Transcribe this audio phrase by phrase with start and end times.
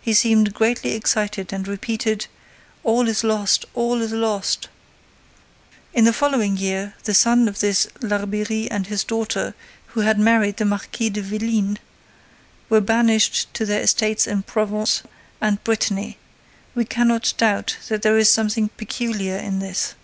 [0.00, 2.28] He seemed greatly excited and repeated:
[2.82, 4.68] "'All is lost—all is lost—'
[5.92, 9.52] "In the following year, the son of this Larbeyrie and his daughter,
[9.88, 11.76] who had married the Marquis de Vélines,
[12.70, 15.02] were banished to their estates in Provence
[15.42, 16.16] and Brittany.
[16.74, 19.94] We cannot doubt that there is something peculiar in this."